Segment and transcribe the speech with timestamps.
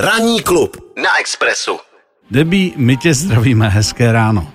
[0.00, 1.78] Ranní klub na Expressu.
[2.30, 4.50] Debí, my tě zdravíme, hezké ráno.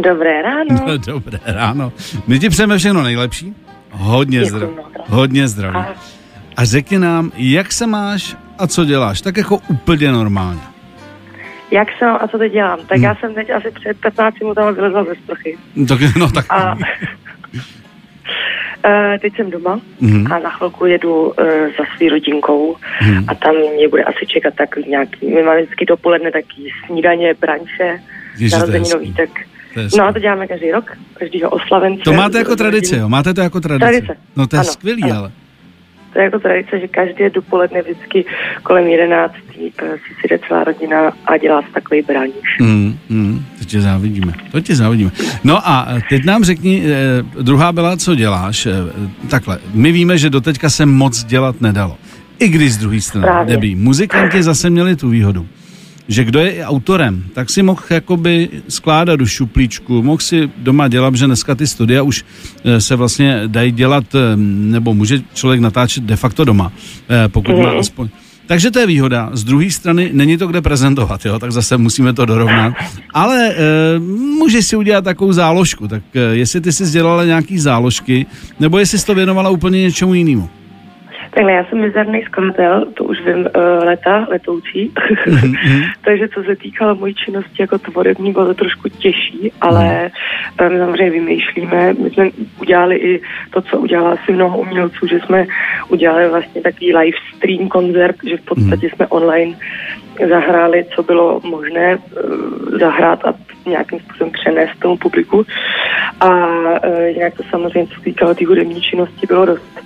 [0.00, 0.86] Dobré ráno.
[0.86, 1.92] No, dobré ráno.
[2.26, 3.54] My ti přejeme všechno nejlepší.
[3.90, 4.74] Hodně Děkuji zdraví.
[5.08, 5.76] Hodně zdraví.
[5.76, 5.94] A-
[6.56, 9.20] A řekni nám, jak se máš a co děláš?
[9.20, 10.60] Tak jako úplně normálně.
[11.70, 12.78] Jak jsem a co teď dělám?
[12.88, 15.58] Tak já jsem teď asi před 15 minutami vylezla ze sprchy.
[15.88, 16.46] Tak, no tak.
[16.48, 16.76] A
[18.86, 20.32] Eh, teď jsem doma Mhm.
[20.32, 21.44] a na chvilku jedu eh,
[21.78, 23.24] za svý rodinkou Mhm.
[23.28, 28.00] a tam mě bude asi čekat takový nějaký, my máme vždycky dopoledne taky snídaně, branče,
[28.52, 29.28] narozeninový, tak
[29.98, 32.02] no a to děláme každý rok, každýho oslavence.
[32.04, 33.08] To máte jako tradici, jo?
[33.08, 33.80] Máte to jako tradici?
[33.90, 34.16] Tradice.
[34.36, 35.16] No to je Ano, skvělý, ano.
[35.18, 35.30] ale.
[36.12, 38.24] To je jako tradice, že každé dopoledne vždycky
[38.62, 39.34] kolem 11.
[39.82, 42.34] eh, si si jde celá rodina a dělá se takový branč.
[42.60, 44.32] Mm, mm, to tě závidíme.
[44.52, 45.10] To tě závidíme.
[45.44, 48.66] No a teď nám řekni, eh, druhá byla, co děláš.
[48.66, 48.72] Eh,
[49.28, 51.96] takhle, my víme, že doteďka se moc dělat nedalo.
[52.38, 53.54] I když z druhé strany, Právě.
[53.54, 55.46] Debbie, muzikanti zase měli tu výhodu,
[56.08, 61.14] že kdo je autorem, tak si mohl jakoby skládat do šuplíčku, mohl si doma dělat,
[61.14, 62.24] že dneska ty studia už
[62.64, 64.04] eh, se vlastně dají dělat,
[64.36, 66.72] nebo může člověk natáčet de facto doma,
[67.28, 67.78] pokud má Mhm.
[67.78, 68.08] aspoň
[68.46, 69.30] takže to je výhoda.
[69.32, 71.38] Z druhé strany není to kde prezentovat, jo?
[71.38, 72.74] tak zase musíme to dorovnat.
[73.14, 73.98] Ale e,
[74.38, 75.88] můžeš si udělat takovou záložku.
[75.88, 78.26] Tak e, jestli ty jsi dělala nějaký záložky,
[78.60, 80.50] nebo jestli jsi to věnovala úplně něčemu jinému.
[81.34, 84.92] Takhle, já jsem mizerný skladatel, to už vím uh, leta, letoucí.
[86.04, 90.10] Takže co se týkalo mojí činnosti jako tvorební, bylo to trošku těžší, ale
[90.60, 91.92] um, samozřejmě vymýšlíme.
[91.92, 95.46] My jsme udělali i to, co udělala asi mnoho umělců, že jsme
[95.88, 99.56] udělali vlastně takový live stream koncert, že v podstatě jsme online
[100.28, 103.34] zahráli, co bylo možné uh, zahrát a
[103.66, 105.46] nějakým způsobem přenést tomu publiku.
[106.20, 109.84] A uh, jinak to samozřejmě, co se týkalo té hudební činnosti, bylo dost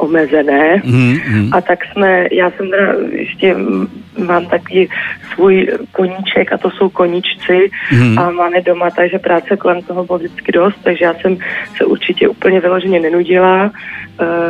[0.00, 0.82] omezené.
[0.84, 1.50] Mm, mm.
[1.52, 3.86] A tak jsme, já jsem teda ještě mm,
[4.26, 4.88] mám taky
[5.34, 8.18] svůj koníček a to jsou koníčci Mhm.
[8.18, 11.36] a máme doma, takže práce kolem toho bylo vždycky dost, takže já jsem
[11.76, 13.70] se určitě úplně vyloženě nenudila.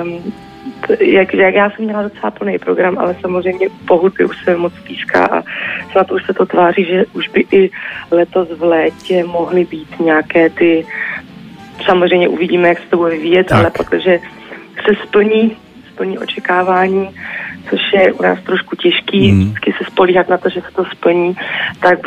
[0.02, 0.32] Um,
[1.00, 4.72] jak, jak já jsem měla docela plný program, ale samozřejmě po hudbě už se moc
[4.86, 5.42] píská a
[5.92, 7.70] snad už se to tváří, že už by i
[8.10, 10.86] letos v létě mohly být nějaké ty,
[11.84, 13.58] samozřejmě uvidíme, jak se to bude vyvíjet, Tak.
[13.58, 14.18] ale protože
[14.94, 15.52] se splní,
[15.94, 17.08] splní očekávání,
[17.70, 19.40] což je u nás trošku těžký, Mhm.
[19.44, 21.36] vždycky se spolíhat na to, že se to splní,
[21.80, 21.98] tak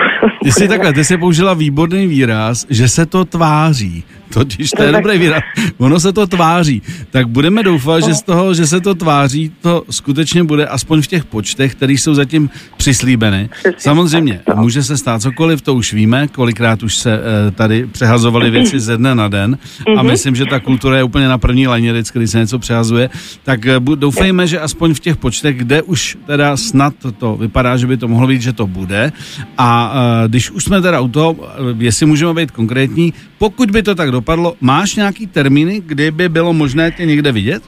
[0.43, 4.03] Ty jsi takhle, ty jsi použila výborný výraz, že se to tváří.
[4.33, 5.43] Totiž to je No dobrý výraz.
[5.77, 6.81] Ono se to tváří.
[7.11, 11.07] Tak budeme doufat, že z toho, že se to tváří, to skutečně bude aspoň v
[11.07, 13.49] těch počtech, které jsou zatím přislíbeny.
[13.53, 14.61] Přesně Samozřejmě, tak, no.
[14.61, 17.13] může se stát cokoliv, to už víme, kolikrát už se
[17.47, 19.57] eh, tady přehazovaly věci ze dne na den
[19.97, 20.11] a Mhm.
[20.11, 23.09] myslím, že ta kultura je úplně na první vždycky, když se něco přehazuje.
[23.43, 27.87] Tak bu- doufejme, že aspoň v těch počtech, kde už teda snad to vypadá, že
[27.87, 29.11] by to mohlo být, že to bude.
[29.57, 29.93] A
[30.25, 31.35] eh, když už jsme teda u toho,
[31.77, 34.22] jestli můžeme být konkrétní, pokud by to tak dopadlo,
[34.61, 37.63] máš nějaký termíny, kdy by bylo možné tě někde vidět?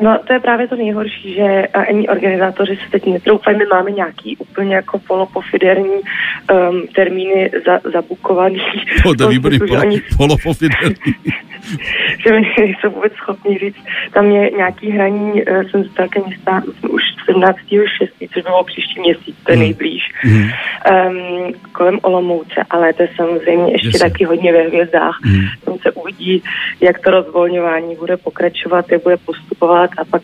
[0.00, 3.58] No, to je právě to nejhorší, že ani organizátoři se teď netroufají.
[3.58, 8.58] My máme nějaký úplně jako polopofiderní um, termíny za, zabukovaný.
[9.02, 10.94] To, to je výborný že polo, oni, polopofidelný.
[12.26, 13.76] že mi nejsou vůbec schopni říct.
[14.12, 19.36] Tam je nějaký hraní, uh, jsem z velké města, už 17.6., což bylo příští měsíc,
[19.44, 19.64] to je Hmm.
[19.64, 20.02] nejblíž.
[20.24, 20.48] Mhm.
[20.90, 24.00] Um, kolem Olomouce, ale to je samozřejmě ještě Jasně.
[24.00, 25.18] taky hodně ve hvězdách.
[25.24, 25.46] Mhm.
[25.64, 26.42] Tam se uvidí,
[26.80, 30.22] jak to rozvolňování bude pokračovat, jak bude postupovat a pak,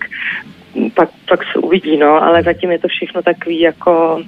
[0.94, 4.22] pak, pak se uvidí, no, ale zatím je to všechno takový jako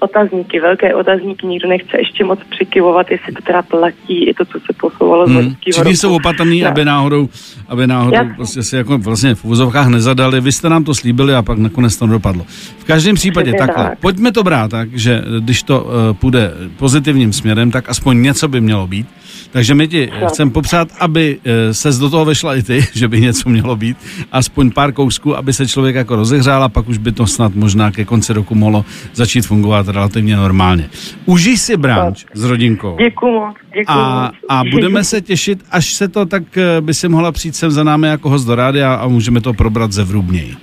[0.00, 4.52] otazníky, velké otazníky, nikdo nechce ještě moc přikyvovat, jestli to teda platí, i to, co
[4.60, 5.36] se posouvalo z Hmm.
[5.36, 5.96] loňského Všichni roku.
[5.96, 6.68] jsou opatrní, No.
[6.68, 7.28] aby náhodou,
[7.68, 8.34] aby náhodou Jasně.
[8.36, 10.40] prostě si jako vlastně v uvozovkách nezadali.
[10.40, 12.44] Vy jste nám to slíbili a pak nakonec to dopadlo.
[12.78, 13.84] V každém případě Přesně takhle.
[13.84, 13.98] tak.
[13.98, 18.60] Pojďme to brát tak, že když to uh, půjde pozitivním směrem, tak aspoň něco by
[18.60, 19.06] mělo být.
[19.50, 20.28] Takže my ti No.
[20.28, 23.96] chcem popřát, aby uh, ses do toho vešla i ty, že by něco mělo být.
[24.32, 27.90] Aspoň pár kousků, aby se člověk jako rozehřál a pak už by to snad možná
[27.90, 30.90] ke konci roku mohlo začít fungovat relativně normálně.
[31.26, 32.96] Užij si branč s rodinkou.
[33.04, 37.08] Děkuju moc, děkuju A, a budeme se těšit, až se to tak eh, by si
[37.08, 40.54] mohla přijít sem za námi jako host do rádia a můžeme to probrat zevrubněji.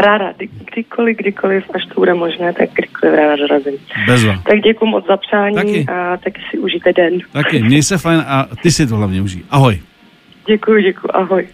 [0.00, 3.74] Ráda, kdy, kdykoliv, kdykoliv, až to bude možné, tak kdykoliv ráda dorazím.
[4.06, 4.42] Bezva.
[4.48, 5.86] Tak děkuji moc za přání Taky.
[5.88, 7.18] a taky si užijte den.
[7.32, 9.42] Taky, měj se fajn a ty si to hlavně užij.
[9.50, 9.80] Ahoj.
[10.46, 11.48] Děkuji, děkuji, ahoj.